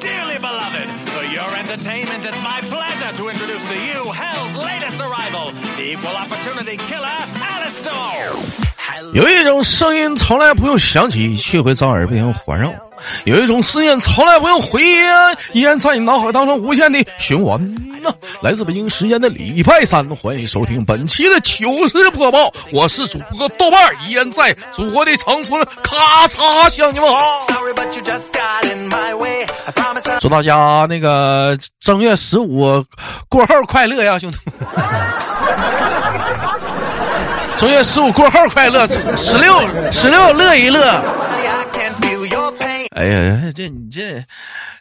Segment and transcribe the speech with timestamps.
[0.00, 5.52] Dearly beloved, for your entertainment, it's my pleasure to introduce to you Hell's latest arrival,
[5.76, 8.32] the equal opportunity killer, Alistair.
[9.14, 12.70] 有一种声音从来不用响起，却会在耳边环绕；
[13.25, 17.59] 有一种思念从来不用回忆，依然在你脑海当中无限的循环
[18.01, 18.13] 呢。
[18.41, 27.39] 来自北京时间的礼拜三，欢迎收听本期的糗事播报，我是主播豆瓣儿，依然在祖国的长春，咔嚓向你们好。
[30.19, 32.83] 祝大家那个正月十五
[33.27, 34.55] 过后快乐呀，兄弟们！
[37.57, 39.53] 正月十五过后快乐，十六
[39.91, 41.01] 十六乐一乐。
[42.95, 44.23] 哎呀，这你这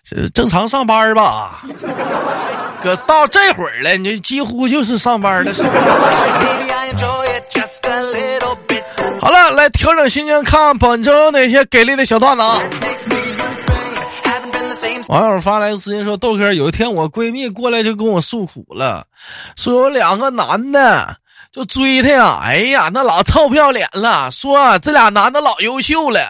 [0.04, 1.62] 这正常上班吧？
[2.80, 5.68] 哥，到这会儿了，你这几乎就是上班的时候。
[9.20, 12.60] 好了，来调整心情，看本周哪些给力的小段子啊
[15.08, 19.05] 网友发来个私信说：“豆哥，有一天我闺蜜过来就跟我诉苦了，
[19.56, 21.16] 说有两个男的
[21.55, 26.20] 就追她呀，哎呀，那老臭不要脸了，说这俩男的老优秀了，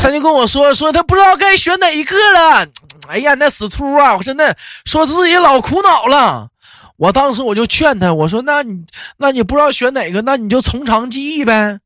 [0.00, 2.64] 她就跟我说说她不知道该选哪一个了，
[3.08, 6.46] 哎呀，那死出啊，我真的说自己老苦恼了。”
[6.96, 8.78] 我当时我就劝她，我说：“那你
[9.16, 11.76] 那你不知道选哪个，那你就从长计议呗。”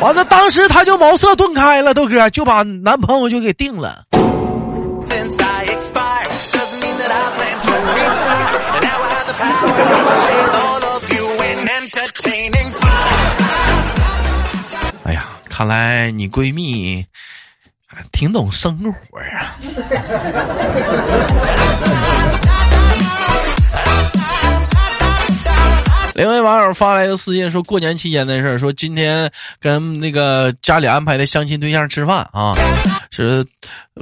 [0.00, 4.04] 完了，当时她就茅塞顿开了，豆哥就把男朋友就给定了。
[15.58, 17.04] 看来你闺蜜
[17.88, 19.58] 啊挺懂生活啊。
[26.14, 29.28] 另外网友发来一个私信，说过年期间的事儿，说今天
[29.58, 32.54] 跟那个家里安排的相亲对象吃饭啊，
[33.10, 33.44] 是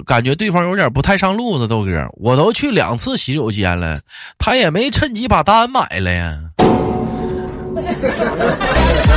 [0.05, 3.99] 感觉对方有点不太上路子，豆哥，我都去两次洗手间了，
[4.37, 6.39] 他也没趁机把单买了呀。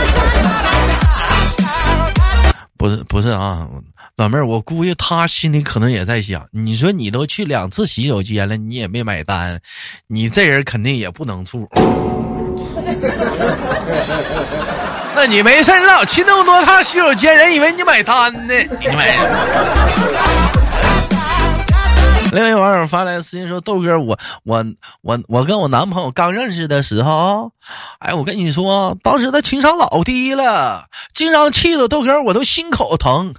[2.80, 3.68] 不是不是啊，
[4.16, 9.60] 老妹儿，我估计他心里可能也在想，你说你都去两次洗手间了，你也没买单，
[10.08, 11.68] 你这人肯定也不能处。
[15.14, 19.18] 那你没事你老去那么多趟洗手间，人以为你买单呢，你买。
[22.32, 24.66] 另外网友发来私信说：“豆哥，我我
[25.02, 27.52] 我我跟我男朋友刚认识的时候，
[28.00, 33.34] 哎，我跟你说，当时他情商老低了，经常气得豆哥我都心口疼。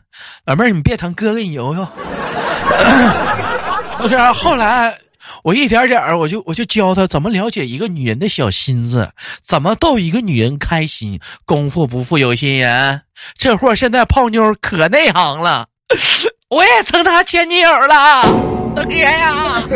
[0.44, 1.86] 老妹儿，你别疼，哥给你揉揉。
[3.98, 4.92] 豆哥，后来
[5.44, 9.08] 我一点点儿我就我就教他怎么了解一个女人的小心思，
[9.40, 11.18] 怎么逗一个女人开心。
[11.46, 13.00] 功夫不负有心人，
[13.38, 15.66] 这货现在泡妞可内行了，
[16.50, 19.62] 我也成他前女友了。”大哥呀！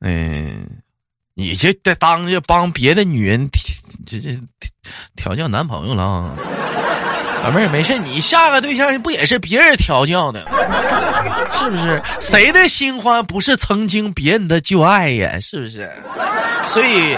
[0.00, 0.64] 嗯，
[1.34, 3.48] 你这得当着帮别的女人
[4.06, 4.30] 这这
[5.16, 6.34] 调教男朋友了啊？
[7.42, 10.40] 老妹儿没事，你下个对象不也是别人调教的，
[11.52, 12.02] 是不是？
[12.20, 15.38] 谁的新欢不是曾经别人的旧爱呀？
[15.40, 15.88] 是不是？
[16.66, 17.16] 所以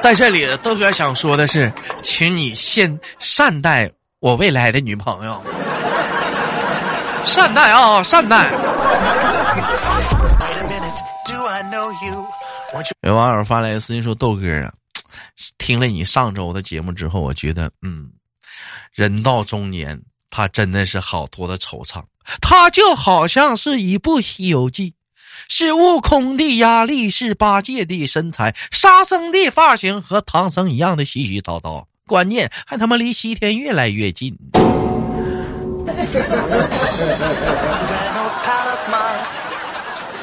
[0.00, 1.72] 在这里，豆哥想说的是，
[2.02, 3.90] 请你先善待
[4.22, 5.42] 我未来的女朋友，
[7.24, 8.48] 善待啊，善待。
[13.00, 14.72] 有网友发来私信说：“豆哥啊，
[15.58, 18.12] 听了你上周的节目之后，我觉得，嗯，
[18.92, 20.00] 人到中年，
[20.30, 22.00] 他真的是好多的惆怅。
[22.40, 24.90] 他就好像是一部《西游记》，
[25.48, 34.36] 是悟空的压力，是八戒的身材，沙僧的发型和唐僧一样的絮絮叨叨，关键还他妈离西天越来越近。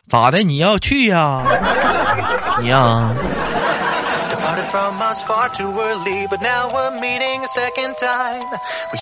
[0.08, 1.44] 咋的你要去呀。
[2.62, 3.12] 你呀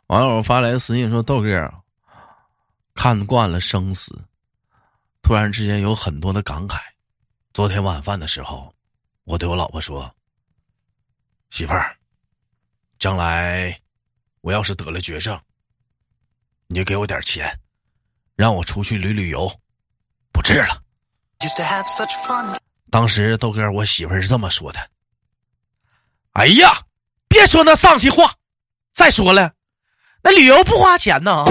[0.07, 1.69] 网友发来私信说豆哥
[2.95, 4.17] 看惯了生死
[5.21, 6.77] 突然之间有很多的感慨。
[7.53, 8.73] 昨天晚饭的时候
[9.25, 10.09] 我对我老婆说
[11.49, 11.96] 媳妇儿
[12.99, 13.79] 将来
[14.41, 15.39] 我要是得了绝症，
[16.67, 17.59] 你就给我点钱，
[18.35, 19.51] 让我出去旅旅游，
[20.31, 20.81] 不治了。
[22.89, 24.79] 当时豆哥，我媳妇儿是这么说的
[26.33, 26.71] ：‘哎呀，
[27.27, 28.33] 别说那丧气话！
[28.93, 29.53] 再说了，
[30.23, 31.45] 那旅游不花钱呢。’.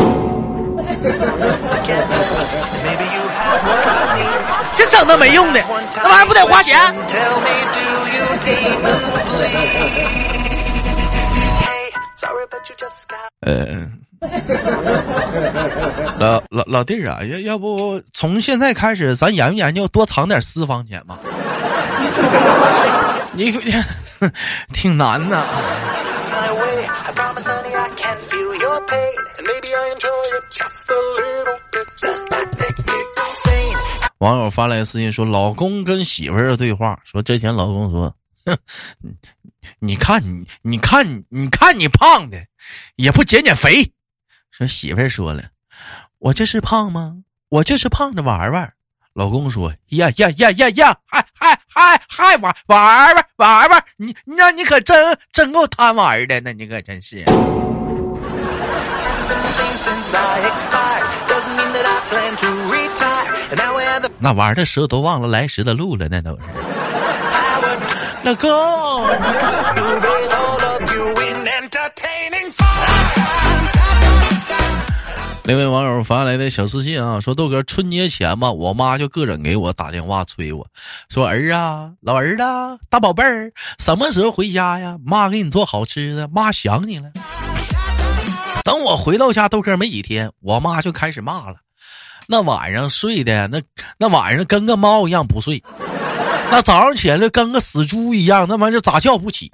[4.74, 5.60] 这整那没用的，
[5.96, 6.76] 那玩意儿不得花钱？
[13.40, 13.86] 呃，
[16.18, 21.18] 老老老弟儿啊，要要不从现在开始，咱研究研究多藏点私房钱吧？
[23.32, 23.52] 你
[24.72, 25.44] 挺难的。
[34.18, 38.14] 网友发来私信说：“老公跟媳妇儿的对话，说之前老公说，
[38.46, 38.56] 哼。”
[39.78, 42.38] 你看你，你看你，看你胖的，
[42.96, 43.92] 也不减减肥。
[44.50, 45.44] 说媳妇儿说了，
[46.18, 47.16] 我这是胖吗？
[47.48, 48.72] 我就是胖着玩玩。
[49.14, 57.24] 老公说呀呀呀呀呀，还还还还玩玩玩玩玩，你那你可真真够贪玩的，那你可真是。
[64.18, 66.42] 那玩的时候都忘了来时的路了，那都是。
[68.26, 68.48] 大哥
[75.44, 80.66] 那位网友发来的小私信啊，说豆哥春节前吧，我妈就各种给我打电话催我，
[81.08, 82.42] 说儿啊，老儿子，
[82.90, 84.96] 大宝贝儿，什么时候回家呀？
[85.04, 87.08] 妈给你做好吃的，妈想你了。
[88.64, 91.58] 等我回到家，豆哥没几天，我妈就开始骂了，
[92.26, 93.62] 那晚上睡的那
[93.96, 95.62] 那晚上跟个猫一样不睡，
[96.50, 99.50] 那早上起来跟个死猪一样，那玩意儿咋叫不起。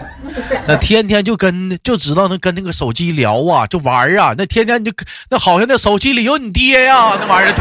[0.66, 4.92] 那天天就跟就知道那跟那个手机聊啊，就玩儿啊，那天天就
[5.28, 7.52] 那好像那手机里有你爹呀、那玩意儿，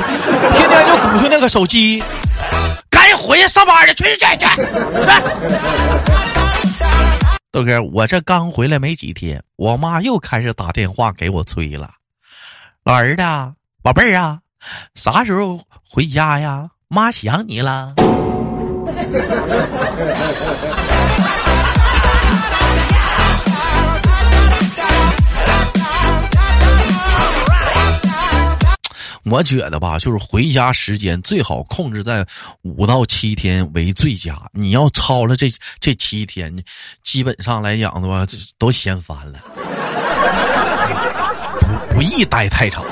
[0.54, 2.04] 天天就鼓捣那个手机，
[2.90, 4.48] 赶紧回去上班去，去去去去！
[7.52, 11.90] 豆哥，我这刚回来没几天，我妈又开始打电话给我催了，
[12.84, 13.24] 老儿子，
[13.82, 14.40] 宝贝儿啊，
[14.94, 16.70] 啥时候回家呀？
[16.88, 17.96] 妈想你了。
[29.24, 32.26] 我觉得吧，就是回家时间最好控制在
[32.64, 34.38] 五到七天为最佳。
[34.52, 35.48] 你要超了这
[35.80, 36.54] 这七天，
[37.02, 39.40] 基本上来讲的话，这都嫌烦了，
[41.62, 42.84] 不不宜待太长。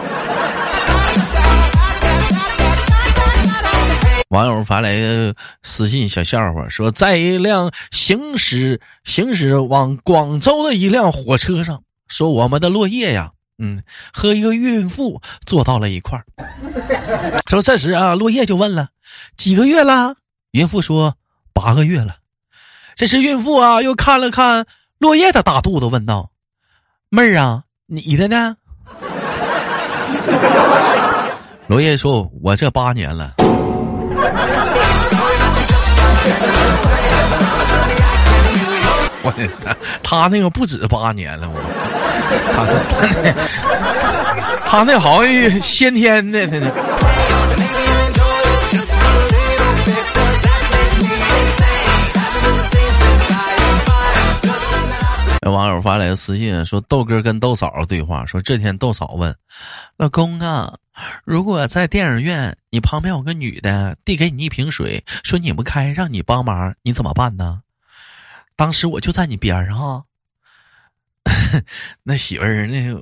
[4.29, 4.93] 网友发来
[5.63, 13.81] 私信小笑话说，在一辆行驶行驶往广州的一辆火车上，说我们的落叶呀，嗯，
[14.13, 16.25] 和一个孕妇坐到了一块儿。
[17.49, 18.89] 说这时啊，落叶就问了，
[19.35, 20.13] 几个月了？
[20.51, 21.15] 孕妇说
[21.51, 22.17] 八个月了。
[22.95, 24.67] 这时孕妇啊又看了看
[24.99, 26.29] 落叶的大肚子，问道
[27.09, 28.55] ：“妹儿啊，你的呢？”
[31.65, 33.33] 落叶说：“我这八年了。”
[39.21, 39.31] 我
[39.63, 41.61] 他他那个不止八年了，我
[42.53, 42.71] 他他
[43.21, 43.31] 那
[44.65, 46.71] 他那好像先天的那那。
[55.41, 59.33] 有网友发来的私信说，豆哥跟豆嫂对话，说这天豆嫂问
[59.97, 60.77] 老公啊，
[61.23, 67.61] 如果在电影院你旁边有个女的递给你一瓶水，说拧不开，让你帮忙，你怎么办呢？
[68.57, 70.03] 当时我就在你边上啊。
[72.03, 72.93] 那媳妇儿，那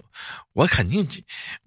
[0.53, 1.08] 我肯定，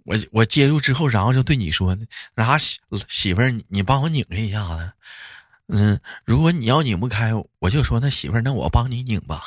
[0.05, 1.97] 我我接住之后，然后就对你说，
[2.35, 4.93] 然后媳媳妇儿，你你帮我拧一下子。
[5.69, 9.41] 嗯，如果你要拧不开，我就说那媳妇儿，那我帮你拧吧。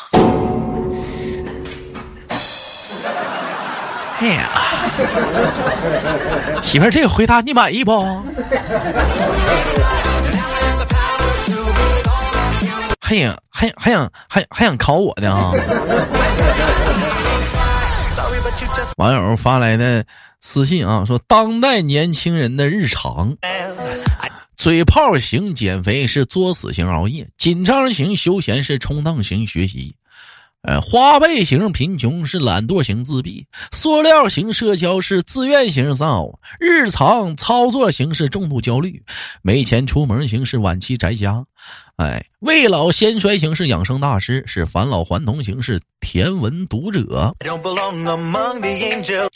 [4.20, 4.50] 哎呀，
[6.62, 7.92] 媳妇儿，这个回答你满意不？
[13.02, 15.52] 还想还还想还还想考我呢啊！
[18.98, 20.06] 网友发来的
[20.40, 23.36] 私信啊，说当代年轻人的日常，
[24.56, 29.96] 嘴炮型减肥是作死型熬夜，紧张型休闲是冲荡型学习，
[30.64, 39.04] 呃，花呗型贫穷是懒惰型自闭，塑料型社交是自愿型丧偶，日常操作型是重度焦虑，
[39.42, 41.44] 没钱出门型是晚期宅家，
[41.98, 47.36] 哎，未老先衰型是养生大师，是返老还童型是甜文读者。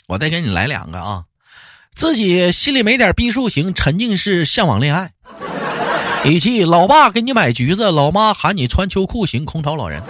[0.06, 1.24] 我再给你来两个啊，
[1.94, 5.12] 自己心里没点逼数型，沉浸式向往恋爱，
[6.24, 10.02] 以及老爸给你买橘子，老妈喊你穿秋裤型空巢老人。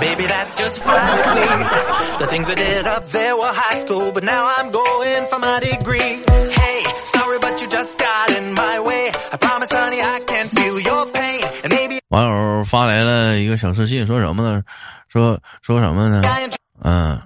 [0.00, 1.46] Baby, that's just fine with me.
[2.18, 5.60] The things I did up there were high school, but now I'm going for my
[5.60, 6.24] degree.
[6.50, 9.12] Hey, sorry, but you just got in my way.
[9.32, 11.44] I promise, honey, I can feel your pain.
[11.62, 14.62] And maybe 网友发来了一个小私信，说什么呢？
[15.08, 16.22] 说说什么呢
[16.82, 17.20] 嗯，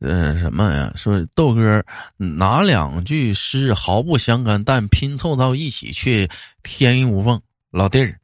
[0.00, 0.92] 呃，什么呀？
[0.96, 1.82] 说豆哥
[2.16, 6.28] 哪两句诗毫不相干，但拼凑到一起却
[6.64, 7.40] 天衣无缝。
[7.70, 8.18] 老弟儿，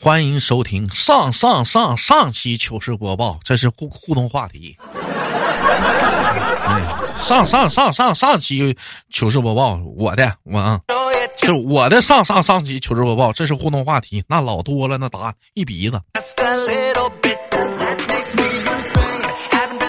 [0.00, 4.76] 欢迎收听上上上上期糗事播报，这是互互动话题。
[6.64, 6.82] 哎，
[7.20, 8.76] 上上上上上期
[9.10, 16.00] 糗事播报，我的我啊，know it 是我的上上上期糗事播报，这是互动话题，那老多了，那答案一鼻子。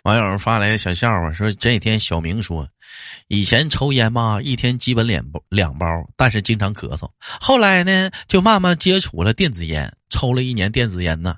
[0.04, 2.68] 网友发来的小笑话，说这几天小明说，
[3.28, 5.86] 以前抽烟嘛，一天基本两包两包，
[6.16, 7.10] 但是经常咳嗽。
[7.20, 11.36] 后来呢，就慢慢接触了电子烟，抽了一年电子烟呢，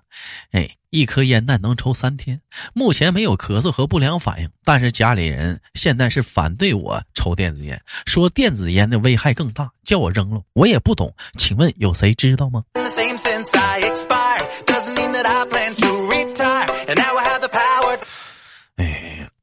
[0.52, 2.42] 哎，一颗烟弹能抽三天。
[2.74, 10.42] 目前没有咳嗽和不良反应，但是家里人现在是反对我抽电子烟，说电子烟的危害更大，叫我扔了。
[10.54, 12.64] 我也不懂，请问有谁知道吗？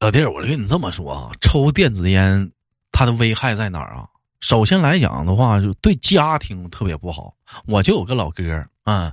[0.02, 2.50] 老弟儿，我跟你这么说啊，抽电子烟
[2.90, 4.04] 它的危害在哪儿啊？
[4.40, 7.32] 首先来讲的话，就对家庭特别不好。
[7.68, 9.12] 我就有个老哥儿啊，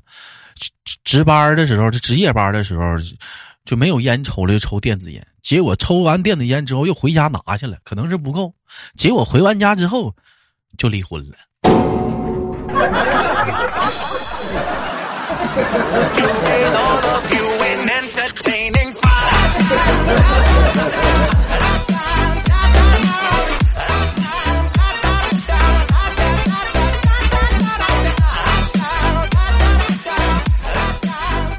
[0.55, 0.71] 值
[1.03, 2.83] 值班的时候，这值夜班的时候，
[3.65, 5.23] 就没有烟抽了，就抽电子烟。
[5.43, 8.51] 结果抽完电子烟之后，又回家拿去了，可能是不够。
[8.95, 10.15] 结果回完家之后，
[10.75, 11.37] 就离婚了。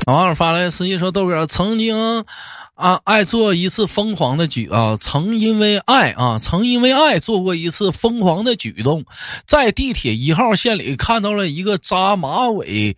[0.06, 2.24] 网友发来私信说：“豆哥曾经
[2.74, 9.04] 啊爱做一次疯狂的举啊，曾因为爱啊，曾因为爱做过一次疯狂的举动，
[9.46, 12.96] 在地铁一号线里看到了一个扎马尾、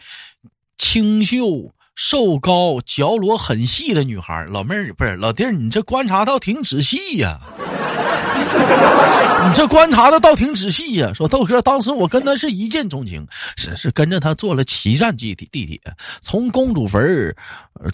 [0.78, 4.44] 清秀、瘦高、脚裸很细的女孩。
[4.50, 7.38] 老妹儿不是老弟儿，你这观察倒挺仔细呀、
[9.46, 15.80] 你这观察的倒挺仔细呀、说豆哥，当时我跟他是一见钟情，是是跟着他坐了七站地铁地铁，
[16.20, 17.34] 从公主坟儿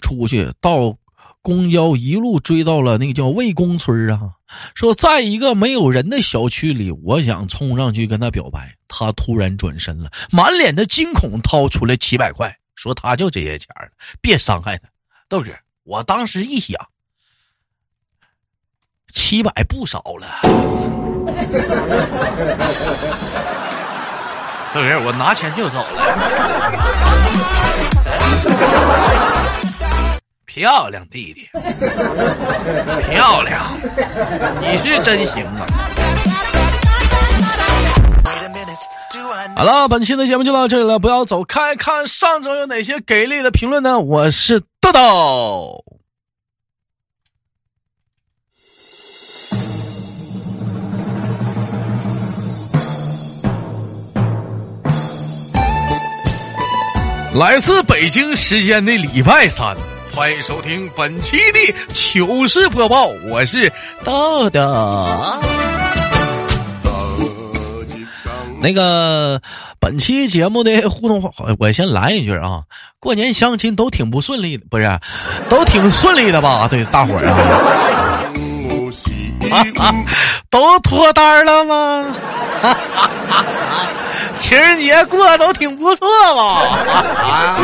[0.01, 0.95] 出去到
[1.41, 4.31] 公交，一路追到了那个叫魏公村啊。
[4.73, 13.89] 说在一个没有人的小区里，我想冲上去跟他表白，他突然转身了，满脸的惊恐，掏出来七百块，说他就这些钱了，
[14.21, 14.87] 别伤害他。
[15.27, 15.51] 豆哥，
[15.83, 16.79] 我当时一想，
[19.13, 20.39] 七百不少了。
[24.73, 25.99] 豆哥，我拿钱就走了。
[30.45, 31.49] 漂亮，弟弟，
[33.09, 33.77] 漂亮，
[34.61, 35.65] 你是真行啊！
[39.59, 43.99] 好了，本期的节目就到这里了，不要走开，看上周有哪些给力的评论呢？
[43.99, 45.83] 我是豆豆。
[57.33, 59.75] 来自北京时间的礼拜三，
[60.15, 63.69] 欢迎收听本期的糗事播报，我是
[64.05, 64.61] 豆豆。
[68.61, 69.41] 那个
[69.79, 72.63] 本期节目的互动话，我先来一句啊，
[72.99, 74.99] 过年相亲都挺不顺利的，不是，
[75.49, 76.67] 都挺顺利的吧？
[76.67, 77.25] 对，大伙儿
[79.49, 79.95] 啊，
[80.51, 82.05] 都脱单了吗？
[84.39, 86.41] 情人节过得都挺不错吧？
[87.23, 87.57] 啊，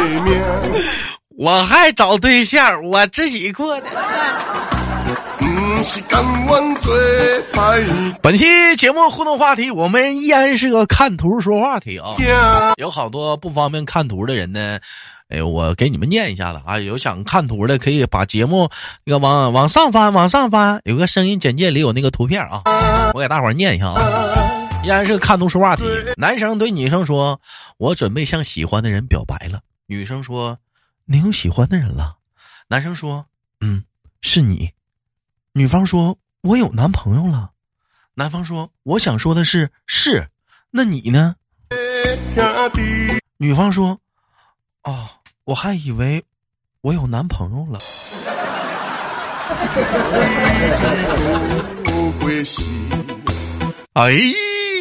[1.37, 3.87] 我还找对象，我自己过的。
[8.22, 8.44] 本期
[8.75, 12.15] 节目互动话题，我们依然是个看图说话题啊。
[12.77, 14.80] 有好多不方便看图的人呢，
[15.30, 16.80] 哎，我给你们念一下子啊。
[16.80, 18.68] 有想看图的，可以把节目
[19.04, 24.82] 那个往往上翻，往上翻，有个声音简介里有那个图片啊，我给大伙儿念一下啊。
[24.84, 25.84] 依然是个看图说话题。
[26.18, 27.39] 男生对女生说
[27.77, 30.58] ：“我准备向喜欢的人表白了。”女生说
[31.06, 32.15] ：“你有喜欢的人了？”
[32.70, 33.25] 男生说
[33.62, 33.84] ：“嗯，
[34.22, 34.72] 是你。”
[35.57, 37.51] 女方说：“我有男朋友了。”
[38.13, 40.27] 男方说：“我想说的是，是，
[40.69, 41.33] 那你呢？”
[43.39, 43.97] 女方说
[44.83, 45.07] ：“哦，
[45.45, 46.21] 我还以为
[46.81, 47.79] 我有男朋友了。
[53.95, 54.12] ”哎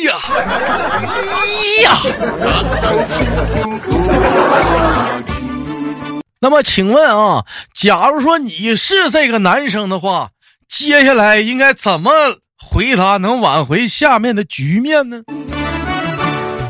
[0.03, 1.47] 呀，哎
[1.85, 1.95] 呀！
[6.41, 10.33] 那么，请问啊，假如说你是这个男生的话，
[10.77, 12.11] 接下来应该怎么
[12.59, 15.23] 回答能挽回下面的局面呢？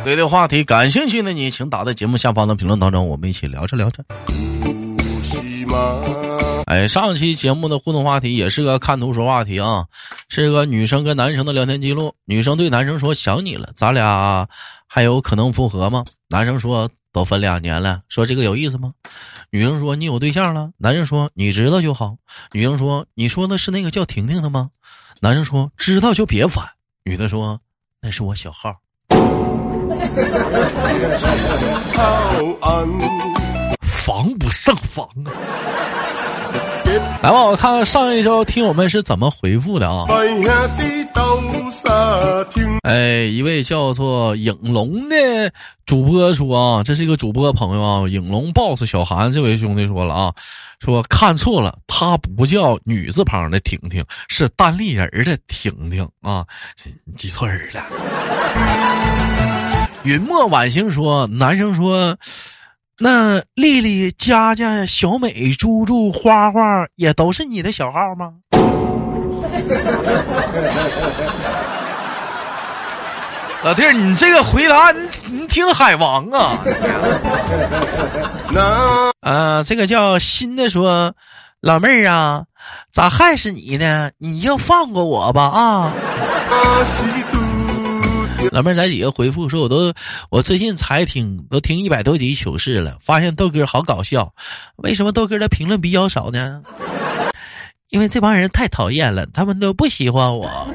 [0.04, 4.04] 对这个话题感兴趣的你，请打在节目下方的评论当中，我们一起聊着聊着。
[6.66, 9.86] 哎，上期节目的互动话题也是个看图说话题啊，
[10.28, 12.14] 是个女生跟男生的聊天记录。
[12.26, 14.46] 女生对男生说：“想你了，咱俩
[14.86, 18.92] 还有可能复合吗？”男生说：“都分两年了，说这个有意思吗？”
[19.50, 22.16] 女生说：“你有对象了？”男生说：“你知道就好。”
[22.52, 24.70] 女生说：“你说的是那个叫婷婷的吗？”
[25.22, 26.64] 男生说：“知道就别烦。”
[27.04, 27.60] 女的说
[28.02, 28.76] ：“那是我小号。
[34.04, 35.32] ”防不胜防啊！
[37.22, 40.04] 来吧，我看看上一周听友们是怎么回复的啊？
[42.82, 45.16] 哎，一位叫做影龙的
[45.86, 50.32] 主播说啊，这是一个主播朋友啊，影龙 boss 小韩这位兄弟说了啊，
[50.80, 56.44] 说看错了，他不叫女字旁的婷婷，是单立人的婷婷啊，
[57.16, 57.82] 记错人了。
[60.04, 62.14] 云墨晚星说，男生说。
[62.98, 68.32] 那丽丽、佳佳、小美、猪猪、花花也都是你的小号吗？
[73.64, 76.62] 老弟儿，你这个回答，你你挺海王啊！
[79.20, 81.12] 啊，这个叫新的说，
[81.62, 82.44] 老妹儿啊，
[82.92, 84.10] 咋还是你呢？
[84.18, 85.92] 你就放过我吧啊！
[88.50, 89.92] 老妹儿在底下回复说：“我都
[90.30, 94.32] 我最近才听，都听一百多集糗事了，发现豆哥好搞笑。
[94.76, 96.62] 为什么豆哥的评论比较少呢？
[97.90, 100.48] 因为这帮人太讨厌了，他们都不喜欢我。”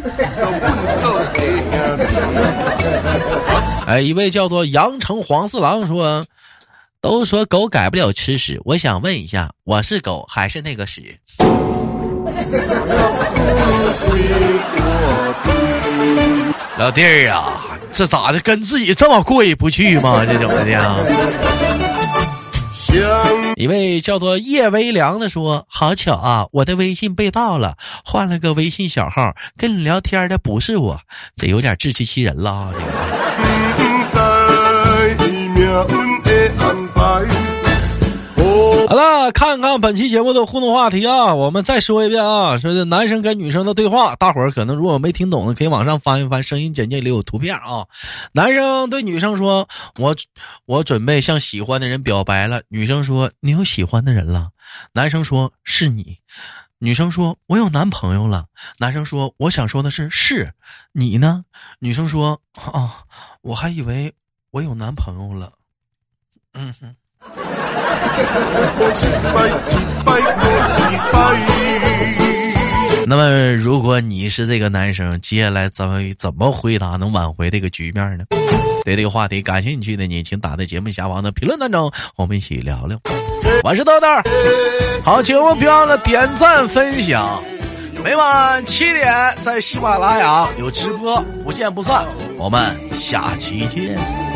[3.88, 6.26] 哎，一位叫做羊城黄四郎说
[7.02, 11.18] ：“都说狗改不了吃屎，我想问一下，我是狗还是那个屎？”
[16.80, 18.40] 老弟儿啊，这咋的？
[18.40, 20.26] 跟自己这么过意不去吗？
[20.26, 21.06] 这怎么的？
[23.58, 30.98] 一位叫做叶微凉的说：“好巧啊，我的微信被盗了，换了个微信小号，跟你聊天的不是我，
[31.36, 32.72] 这有点自欺欺人了啊。”
[38.90, 47.86] 好了，看看本期节目的互动话题啊，我们再说一遍啊，说是男生跟女生的对话，大伙儿可能如果没听懂的，可以往上翻一翻，声音简介里有图片啊。
[48.32, 50.16] 男生对女生说：“我
[50.66, 54.50] 我准备向喜欢的人表白了。”女生说：“你有喜欢的人了？”
[54.94, 56.18] 男生说：“是你。”
[56.80, 58.48] 女生说：“我有男朋友了。”
[58.80, 60.52] 男生说：“我想说的是，是
[60.94, 61.46] 你呢？”
[61.78, 62.42] 女生说
[62.74, 62.90] ：“哦，
[63.42, 64.12] 我还以为
[64.50, 65.54] 我有男朋友了。”
[66.58, 66.96] 嗯哼。
[73.08, 78.26] 那么，如果你是这个男生，接下来怎么怎么回答能挽回这个局面呢？
[78.86, 83.00] 对这个话题感兴趣的你，请打在节目下方的评论当中，我们一起聊聊。
[83.64, 84.08] 我是豆豆，
[85.04, 87.42] 好，请我别忘了点赞分享。
[88.04, 92.08] 每晚七点在喜马拉雅有直播，不见不散。
[92.38, 94.29] 我们下期见。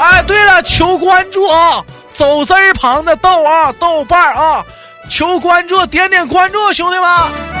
[0.00, 1.84] 哎，对了，求关注啊！
[2.14, 4.64] 走字儿旁的豆啊，豆瓣啊，
[5.10, 7.60] 求关注，点点关注，兄弟们。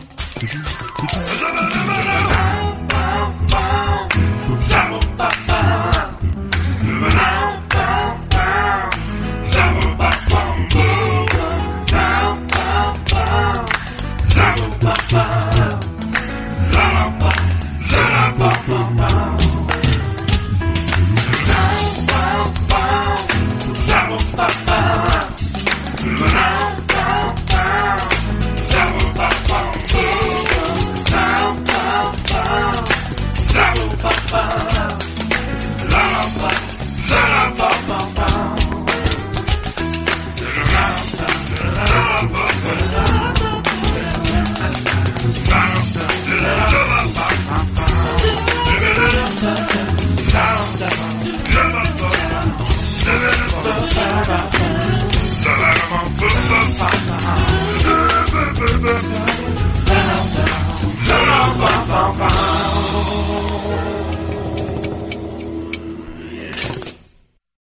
[0.43, 0.65] Rama,
[0.97, 2.10] Rama, Rama.